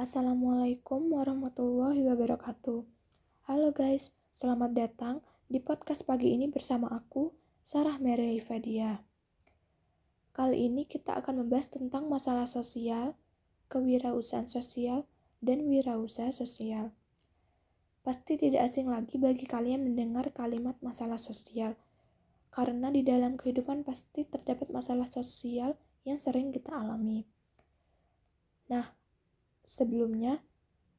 Assalamualaikum 0.00 1.12
warahmatullahi 1.12 2.00
wabarakatuh. 2.08 2.88
Halo 3.44 3.68
guys, 3.68 4.16
selamat 4.32 4.72
datang 4.72 5.20
di 5.44 5.60
podcast 5.60 6.08
pagi 6.08 6.32
ini 6.32 6.48
bersama 6.48 6.88
aku, 6.88 7.36
Sarah 7.60 8.00
Mereh 8.00 8.40
Fadia. 8.40 9.04
Kali 10.32 10.72
ini 10.72 10.88
kita 10.88 11.20
akan 11.20 11.44
membahas 11.44 11.68
tentang 11.68 12.08
masalah 12.08 12.48
sosial, 12.48 13.12
kewirausahaan 13.68 14.48
sosial, 14.48 15.04
dan 15.44 15.68
wirausaha 15.68 16.32
sosial. 16.32 16.96
Pasti 18.00 18.40
tidak 18.40 18.72
asing 18.72 18.88
lagi 18.88 19.20
bagi 19.20 19.44
kalian 19.44 19.84
mendengar 19.84 20.32
kalimat 20.32 20.80
masalah 20.80 21.20
sosial, 21.20 21.76
karena 22.48 22.88
di 22.88 23.04
dalam 23.04 23.36
kehidupan 23.36 23.84
pasti 23.84 24.24
terdapat 24.24 24.72
masalah 24.72 25.12
sosial 25.12 25.76
yang 26.08 26.16
sering 26.16 26.56
kita 26.56 26.72
alami. 26.72 27.28
Nah, 28.72 28.96
Sebelumnya, 29.70 30.42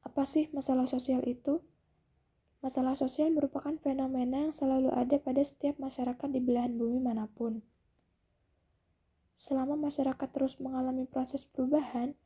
apa 0.00 0.24
sih 0.24 0.48
masalah 0.56 0.88
sosial 0.88 1.20
itu? 1.28 1.60
Masalah 2.64 2.96
sosial 2.96 3.28
merupakan 3.28 3.76
fenomena 3.76 4.48
yang 4.48 4.54
selalu 4.56 4.88
ada 4.96 5.20
pada 5.20 5.44
setiap 5.44 5.76
masyarakat 5.76 6.24
di 6.32 6.40
belahan 6.40 6.80
bumi 6.80 7.04
mana 7.04 7.28
pun. 7.28 7.60
Selama 9.36 9.76
masyarakat 9.76 10.24
terus 10.32 10.56
mengalami 10.56 11.04
proses 11.04 11.44
perubahan, 11.44 12.16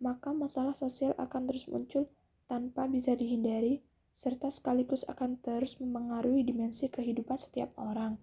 maka 0.00 0.32
masalah 0.32 0.72
sosial 0.72 1.12
akan 1.20 1.44
terus 1.52 1.68
muncul 1.68 2.08
tanpa 2.48 2.88
bisa 2.88 3.12
dihindari, 3.12 3.84
serta 4.16 4.48
sekaligus 4.48 5.04
akan 5.04 5.36
terus 5.36 5.84
mempengaruhi 5.84 6.48
dimensi 6.48 6.88
kehidupan 6.88 7.36
setiap 7.36 7.76
orang. 7.76 8.16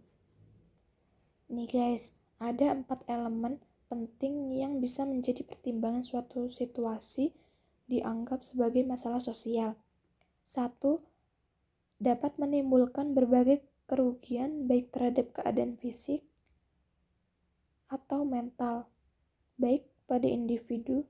Nih 1.54 1.70
guys, 1.70 2.18
ada 2.42 2.74
empat 2.74 3.06
elemen 3.06 3.62
penting 3.86 4.50
yang 4.50 4.82
bisa 4.82 5.06
menjadi 5.06 5.46
pertimbangan 5.46 6.02
suatu 6.02 6.50
situasi 6.50 7.46
dianggap 7.88 8.44
sebagai 8.44 8.84
masalah 8.84 9.24
sosial. 9.24 9.80
Satu, 10.44 11.04
dapat 11.98 12.38
menimbulkan 12.38 13.18
berbagai 13.18 13.66
kerugian 13.90 14.68
baik 14.68 14.94
terhadap 14.94 15.34
keadaan 15.34 15.80
fisik 15.80 16.22
atau 17.88 18.28
mental, 18.28 18.92
baik 19.56 19.88
pada 20.06 20.28
individu 20.28 21.08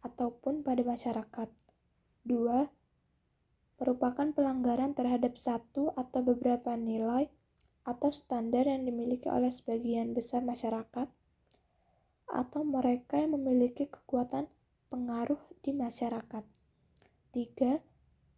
ataupun 0.00 0.62
pada 0.62 0.86
masyarakat. 0.86 1.50
Dua, 2.24 2.70
merupakan 3.82 4.30
pelanggaran 4.30 4.94
terhadap 4.94 5.34
satu 5.36 5.90
atau 5.98 6.22
beberapa 6.22 6.78
nilai 6.78 7.28
atau 7.84 8.08
standar 8.08 8.64
yang 8.64 8.86
dimiliki 8.88 9.28
oleh 9.28 9.52
sebagian 9.52 10.16
besar 10.16 10.40
masyarakat 10.40 11.10
atau 12.30 12.62
mereka 12.64 13.20
yang 13.20 13.36
memiliki 13.36 13.90
kekuatan 13.90 14.48
pengaruh 14.94 15.42
di 15.66 15.74
masyarakat. 15.74 16.46
Tiga, 17.34 17.82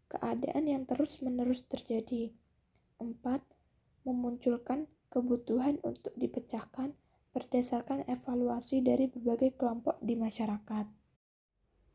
keadaan 0.09 0.65
yang 0.65 0.89
terus-menerus 0.89 1.69
terjadi. 1.69 2.33
Empat, 2.97 3.45
memunculkan 4.09 4.89
kebutuhan 5.13 5.77
untuk 5.85 6.17
dipecahkan 6.17 6.97
berdasarkan 7.37 8.09
evaluasi 8.09 8.81
dari 8.81 9.05
berbagai 9.13 9.61
kelompok 9.61 10.01
di 10.01 10.17
masyarakat. 10.17 10.89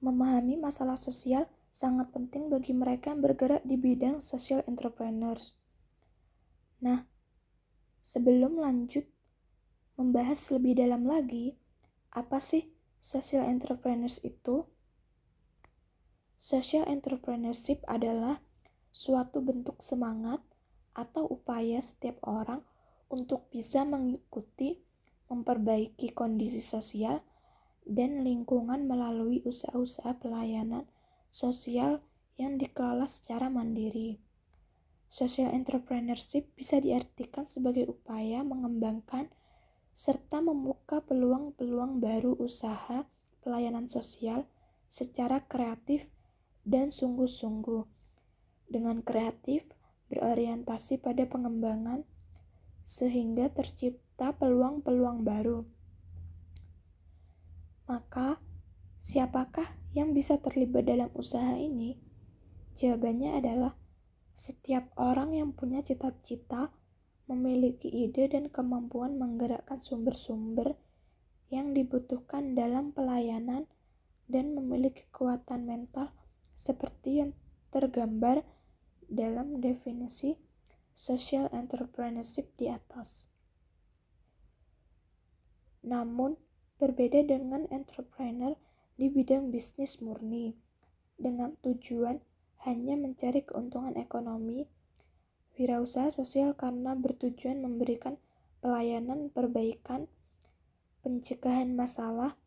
Memahami 0.06 0.62
masalah 0.62 0.94
sosial 0.94 1.50
sangat 1.74 2.14
penting 2.14 2.54
bagi 2.54 2.78
mereka 2.78 3.10
yang 3.10 3.26
bergerak 3.26 3.66
di 3.66 3.82
bidang 3.82 4.22
social 4.22 4.62
entrepreneur. 4.70 5.42
Nah, 6.86 7.10
sebelum 8.06 8.62
lanjut 8.62 9.10
membahas 9.98 10.38
lebih 10.54 10.78
dalam 10.78 11.10
lagi, 11.10 11.58
apa 12.14 12.38
sih 12.38 12.70
social 13.02 13.50
entrepreneurs 13.50 14.22
itu? 14.22 14.70
Social 16.38 16.86
entrepreneurship 16.86 17.82
adalah 17.90 18.46
suatu 18.94 19.42
bentuk 19.42 19.82
semangat 19.82 20.46
atau 20.94 21.26
upaya 21.26 21.82
setiap 21.82 22.22
orang 22.22 22.62
untuk 23.10 23.50
bisa 23.50 23.82
mengikuti, 23.84 24.86
memperbaiki 25.34 26.14
kondisi 26.14 26.62
sosial 26.62 27.26
dan 27.90 28.22
lingkungan 28.22 28.86
melalui 28.86 29.42
usaha-usaha 29.50 30.22
pelayanan 30.22 30.86
sosial 31.26 32.06
yang 32.38 32.62
dikelola 32.62 33.10
secara 33.10 33.50
mandiri. 33.50 34.22
Social 35.12 35.52
entrepreneurship 35.52 36.54
bisa 36.54 36.78
diartikan 36.78 37.50
sebagai 37.50 37.90
upaya 37.90 38.46
mengembangkan 38.46 39.34
serta 39.92 40.40
membuka 40.40 41.04
peluang-peluang 41.04 42.00
baru 42.00 42.40
usaha 42.40 43.06
pelayanan 43.44 43.92
sosial 43.92 44.48
secara 44.88 45.44
kreatif 45.46 46.08
dan 46.64 46.92
sungguh-sungguh. 46.92 47.84
Dengan 48.72 49.04
kreatif, 49.04 49.68
berorientasi 50.08 51.04
pada 51.04 51.28
pengembangan, 51.28 52.08
sehingga 52.88 53.52
tercipta 53.52 54.36
peluang-peluang 54.36 55.24
baru. 55.24 55.68
Maka, 57.88 58.40
siapakah 59.00 59.68
yang 59.92 60.16
bisa 60.16 60.40
terlibat 60.40 60.88
dalam 60.88 61.12
usaha 61.16 61.56
ini? 61.60 62.00
Jawabannya 62.80 63.44
adalah 63.44 63.76
setiap 64.32 64.88
orang 64.96 65.36
yang 65.36 65.52
punya 65.52 65.84
cita-cita 65.84 66.72
memiliki 67.32 67.88
ide 67.88 68.28
dan 68.28 68.52
kemampuan 68.52 69.16
menggerakkan 69.16 69.80
sumber-sumber 69.80 70.76
yang 71.48 71.72
dibutuhkan 71.72 72.52
dalam 72.52 72.92
pelayanan 72.92 73.72
dan 74.28 74.52
memiliki 74.52 75.08
kekuatan 75.08 75.64
mental 75.64 76.12
seperti 76.52 77.24
yang 77.24 77.32
tergambar 77.72 78.44
dalam 79.08 79.64
definisi 79.64 80.36
social 80.92 81.48
entrepreneurship 81.56 82.52
di 82.60 82.68
atas. 82.68 83.32
Namun, 85.88 86.36
berbeda 86.78 87.24
dengan 87.26 87.68
entrepreneur 87.72 88.56
di 88.96 89.08
bidang 89.10 89.50
bisnis 89.50 90.04
murni, 90.04 90.56
dengan 91.18 91.58
tujuan 91.64 92.22
hanya 92.66 92.94
mencari 92.94 93.42
keuntungan 93.42 93.98
ekonomi 93.98 94.70
Wirausaha 95.56 96.10
sosial 96.10 96.56
karena 96.56 96.96
bertujuan 96.96 97.60
memberikan 97.60 98.18
pelayanan 98.62 99.34
perbaikan, 99.34 100.08
pencegahan 101.02 101.74
masalah, 101.76 102.38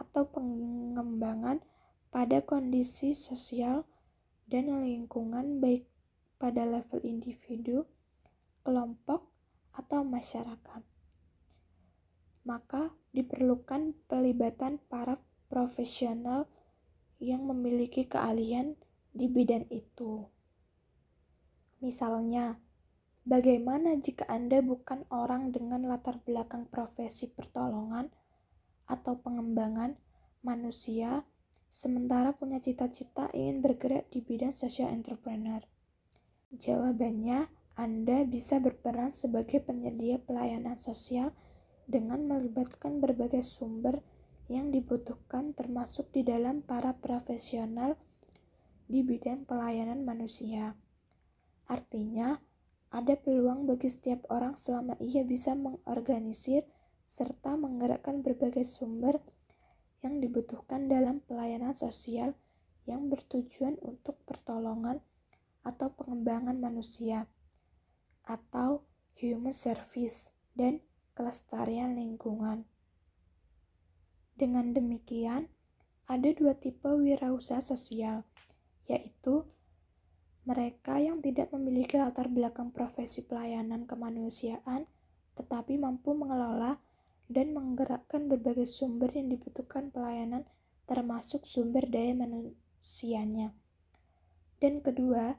atau 0.00 0.24
pengembangan 0.32 1.60
pada 2.08 2.40
kondisi 2.40 3.12
sosial 3.12 3.84
dan 4.48 4.72
lingkungan 4.82 5.60
baik 5.60 5.84
pada 6.40 6.64
level 6.64 7.04
individu, 7.04 7.84
kelompok, 8.64 9.28
atau 9.70 10.02
masyarakat. 10.02 10.82
Maka 12.42 12.90
diperlukan 13.14 13.94
pelibatan 14.10 14.82
para 14.90 15.20
profesional 15.46 16.50
yang 17.20 17.44
memiliki 17.44 18.08
keahlian 18.08 18.74
di 19.12 19.28
bidang 19.28 19.68
itu. 19.68 20.26
Misalnya, 21.80 22.60
bagaimana 23.24 23.96
jika 23.96 24.28
Anda 24.28 24.60
bukan 24.60 25.08
orang 25.08 25.48
dengan 25.48 25.88
latar 25.88 26.20
belakang 26.20 26.68
profesi 26.68 27.32
pertolongan 27.32 28.12
atau 28.84 29.16
pengembangan 29.24 29.96
manusia, 30.44 31.24
sementara 31.72 32.36
punya 32.36 32.60
cita-cita 32.60 33.32
ingin 33.32 33.64
bergerak 33.64 34.12
di 34.12 34.20
bidang 34.20 34.52
social 34.52 34.92
entrepreneur? 34.92 35.64
Jawabannya, 36.52 37.48
Anda 37.80 38.28
bisa 38.28 38.60
berperan 38.60 39.08
sebagai 39.08 39.64
penyedia 39.64 40.20
pelayanan 40.20 40.76
sosial 40.76 41.32
dengan 41.88 42.28
melibatkan 42.28 43.00
berbagai 43.00 43.40
sumber 43.40 44.04
yang 44.52 44.68
dibutuhkan 44.68 45.56
termasuk 45.56 46.12
di 46.12 46.28
dalam 46.28 46.60
para 46.60 46.92
profesional 46.92 47.96
di 48.84 49.00
bidang 49.00 49.48
pelayanan 49.48 50.02
manusia. 50.02 50.76
Artinya, 51.70 52.42
ada 52.90 53.14
peluang 53.14 53.70
bagi 53.70 53.86
setiap 53.86 54.26
orang 54.34 54.58
selama 54.58 54.98
ia 54.98 55.22
bisa 55.22 55.54
mengorganisir 55.54 56.66
serta 57.06 57.54
menggerakkan 57.54 58.26
berbagai 58.26 58.66
sumber 58.66 59.22
yang 60.02 60.18
dibutuhkan 60.18 60.90
dalam 60.90 61.22
pelayanan 61.22 61.78
sosial 61.78 62.34
yang 62.90 63.06
bertujuan 63.06 63.78
untuk 63.86 64.18
pertolongan 64.26 64.98
atau 65.62 65.94
pengembangan 65.94 66.58
manusia 66.58 67.30
atau 68.26 68.82
human 69.14 69.54
service 69.54 70.34
dan 70.58 70.82
kelestarian 71.14 71.94
lingkungan. 71.94 72.66
Dengan 74.34 74.74
demikian, 74.74 75.46
ada 76.10 76.32
dua 76.34 76.58
tipe 76.58 76.88
wirausaha 76.88 77.62
sosial, 77.62 78.26
yaitu 78.88 79.46
mereka 80.50 80.98
yang 80.98 81.22
tidak 81.22 81.54
memiliki 81.54 81.94
latar 81.94 82.26
belakang 82.26 82.74
profesi 82.74 83.22
pelayanan 83.22 83.86
kemanusiaan, 83.86 84.90
tetapi 85.38 85.78
mampu 85.78 86.10
mengelola 86.10 86.82
dan 87.30 87.54
menggerakkan 87.54 88.26
berbagai 88.26 88.66
sumber 88.66 89.14
yang 89.14 89.30
dibutuhkan 89.30 89.94
pelayanan, 89.94 90.42
termasuk 90.90 91.46
sumber 91.46 91.86
daya 91.86 92.18
manusianya. 92.18 93.54
Dan 94.58 94.82
kedua, 94.82 95.38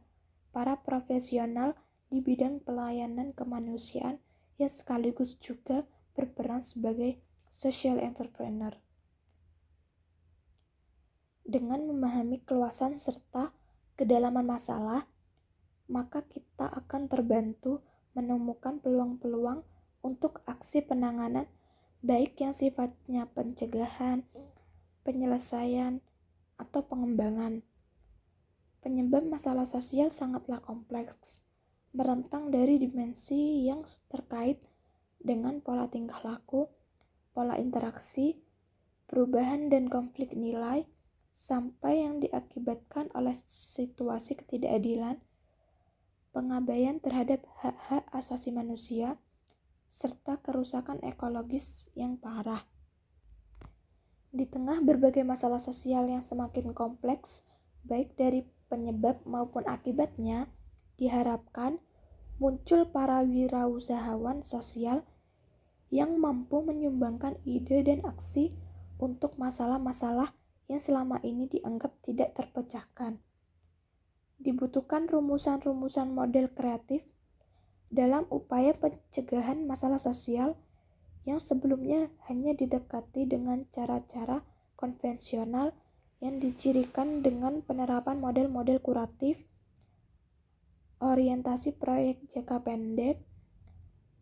para 0.55 0.79
profesional 0.79 1.75
di 2.07 2.23
bidang 2.23 2.63
pelayanan 2.63 3.35
kemanusiaan 3.35 4.23
yang 4.55 4.71
sekaligus 4.71 5.35
juga 5.43 5.83
berperan 6.15 6.63
sebagai 6.63 7.19
social 7.51 7.99
entrepreneur. 7.99 8.79
Dengan 11.43 11.83
memahami 11.83 12.39
keluasan 12.47 12.95
serta 12.95 13.51
kedalaman 14.01 14.49
masalah, 14.49 15.05
maka 15.85 16.25
kita 16.25 16.65
akan 16.65 17.05
terbantu 17.05 17.85
menemukan 18.17 18.81
peluang-peluang 18.81 19.61
untuk 20.01 20.41
aksi 20.49 20.81
penanganan 20.81 21.45
baik 22.01 22.41
yang 22.41 22.49
sifatnya 22.49 23.29
pencegahan, 23.29 24.25
penyelesaian, 25.05 26.01
atau 26.57 26.81
pengembangan. 26.81 27.61
Penyebab 28.81 29.29
masalah 29.29 29.69
sosial 29.69 30.09
sangatlah 30.09 30.57
kompleks, 30.65 31.45
merentang 31.93 32.49
dari 32.49 32.81
dimensi 32.81 33.69
yang 33.69 33.85
terkait 34.09 34.65
dengan 35.21 35.61
pola 35.61 35.85
tingkah 35.85 36.25
laku, 36.25 36.65
pola 37.37 37.61
interaksi, 37.61 38.41
perubahan 39.05 39.69
dan 39.69 39.85
konflik 39.85 40.33
nilai, 40.33 40.89
sampai 41.31 42.03
yang 42.03 42.19
diakibatkan 42.19 43.07
oleh 43.15 43.31
situasi 43.33 44.35
ketidakadilan, 44.35 45.23
pengabaian 46.35 46.99
terhadap 46.99 47.47
hak-hak 47.63 48.03
asasi 48.11 48.51
manusia, 48.51 49.15
serta 49.87 50.43
kerusakan 50.43 50.99
ekologis 51.07 51.89
yang 51.95 52.19
parah. 52.19 52.67
Di 54.31 54.47
tengah 54.47 54.83
berbagai 54.83 55.23
masalah 55.23 55.59
sosial 55.59 56.07
yang 56.11 56.23
semakin 56.23 56.75
kompleks, 56.75 57.47
baik 57.87 58.15
dari 58.19 58.43
penyebab 58.67 59.23
maupun 59.23 59.67
akibatnya, 59.67 60.51
diharapkan 60.99 61.79
muncul 62.39 62.87
para 62.91 63.23
wirausahawan 63.23 64.43
sosial 64.43 65.03
yang 65.91 66.15
mampu 66.19 66.63
menyumbangkan 66.63 67.39
ide 67.43 67.83
dan 67.83 67.99
aksi 68.07 68.55
untuk 68.95 69.35
masalah-masalah 69.35 70.31
yang 70.71 70.79
selama 70.79 71.19
ini 71.27 71.51
dianggap 71.51 71.99
tidak 71.99 72.31
terpecahkan. 72.31 73.19
Dibutuhkan 74.39 75.11
rumusan-rumusan 75.11 76.15
model 76.15 76.47
kreatif 76.55 77.03
dalam 77.91 78.23
upaya 78.31 78.71
pencegahan 78.71 79.67
masalah 79.67 79.99
sosial 79.99 80.55
yang 81.27 81.43
sebelumnya 81.43 82.07
hanya 82.31 82.55
didekati 82.55 83.27
dengan 83.27 83.67
cara-cara 83.67 84.47
konvensional 84.79 85.75
yang 86.23 86.39
dicirikan 86.39 87.19
dengan 87.19 87.59
penerapan 87.61 88.17
model-model 88.23 88.79
kuratif, 88.79 89.43
orientasi 91.03 91.77
proyek 91.77 92.31
jangka 92.31 92.63
pendek, 92.63 93.19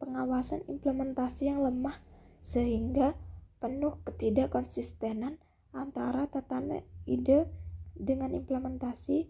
pengawasan 0.01 0.65
implementasi 0.65 1.53
yang 1.53 1.61
lemah 1.61 2.01
sehingga 2.41 3.13
penuh 3.59 3.99
ketidakkonsistenan 4.07 5.37
antara 5.73 6.25
tatanan 6.29 6.85
ide 7.05 7.49
dengan 7.93 8.33
implementasi 8.33 9.29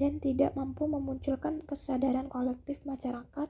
dan 0.00 0.16
tidak 0.16 0.56
mampu 0.56 0.88
memunculkan 0.88 1.60
kesadaran 1.64 2.28
kolektif 2.32 2.80
masyarakat 2.88 3.48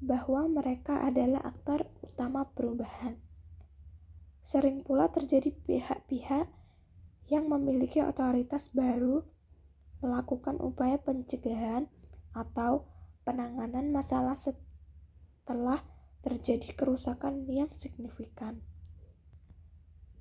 bahwa 0.00 0.48
mereka 0.48 1.04
adalah 1.04 1.40
aktor 1.44 1.88
utama 2.04 2.48
perubahan. 2.52 3.16
Sering 4.40 4.84
pula 4.84 5.10
terjadi 5.10 5.52
pihak-pihak 5.52 6.48
yang 7.26 7.50
memiliki 7.50 8.00
otoritas 8.00 8.70
baru 8.70 9.26
melakukan 9.98 10.60
upaya 10.62 11.00
pencegahan 11.02 11.90
atau 12.36 12.86
penanganan 13.26 13.90
masalah 13.90 14.38
setelah 14.38 15.82
terjadi 16.22 16.76
kerusakan 16.76 17.48
yang 17.50 17.72
signifikan. 17.74 18.62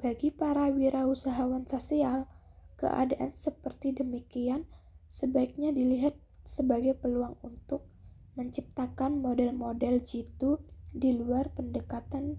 Bagi 0.05 0.29
para 0.29 0.69
wirausahawan 0.69 1.65
sosial, 1.65 2.29
keadaan 2.77 3.33
seperti 3.33 3.89
demikian 3.89 4.69
sebaiknya 5.09 5.73
dilihat 5.73 6.13
sebagai 6.45 6.93
peluang 6.93 7.41
untuk 7.41 7.89
menciptakan 8.37 9.17
model-model 9.17 10.05
jitu 10.05 10.61
di 10.93 11.09
luar 11.09 11.49
pendekatan 11.57 12.37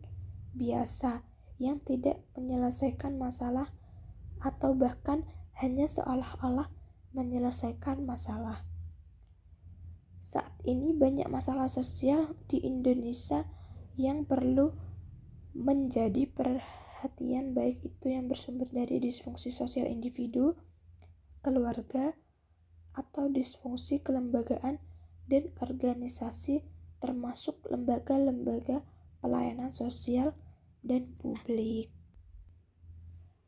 biasa 0.55 1.27
yang 1.59 1.83
tidak 1.83 2.23
menyelesaikan 2.39 3.19
masalah 3.19 3.75
atau 4.39 4.71
bahkan 4.79 5.27
hanya 5.59 5.91
seolah-olah 5.91 6.71
menyelesaikan 7.19 8.07
masalah. 8.07 8.63
Saat 10.23 10.55
ini 10.63 10.95
banyak 10.95 11.27
masalah 11.27 11.67
sosial 11.67 12.31
di 12.47 12.63
Indonesia 12.63 13.43
yang 13.99 14.23
perlu 14.23 14.71
menjadi 15.51 16.31
perhatian 16.97 17.53
baik 17.53 17.85
itu 17.85 18.09
yang 18.09 18.25
bersumber 18.25 18.65
dari 18.73 18.97
disfungsi 18.97 19.53
sosial 19.53 19.85
individu, 19.85 20.57
keluarga, 21.45 22.17
atau 22.97 23.29
disfungsi 23.29 24.01
kelembagaan 24.01 24.81
dan 25.29 25.53
organisasi 25.61 26.65
termasuk 26.97 27.61
lembaga-lembaga 27.69 28.81
pelayanan 29.21 29.69
sosial 29.77 30.33
dan 30.81 31.05
publik. 31.21 31.93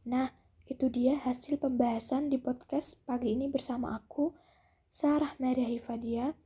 Nah, 0.05 0.29
itu 0.69 0.93
dia 0.93 1.17
hasil 1.17 1.57
pembahasan 1.57 2.29
di 2.29 2.37
podcast 2.37 3.01
pagi 3.09 3.33
ini 3.33 3.49
bersama 3.49 3.97
aku, 3.97 4.37
Sarah 4.93 5.33
Maria 5.41 5.73
Hifadia. 5.73 6.37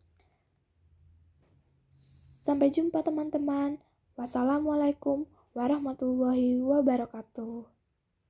Sampai 2.46 2.70
jumpa 2.70 3.02
teman-teman. 3.02 3.82
Wassalamualaikum 4.14 5.26
warahmatullahi 5.56 6.56
wabarakatuh. 6.70 7.81